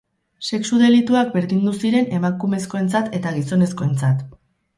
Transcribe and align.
Sexu-delituak 0.45 1.29
berdindu 1.35 1.73
ziren 1.83 2.09
emakumezkoentzat 2.21 3.13
eta 3.21 3.35
gizonezkoentzat. 3.37 4.27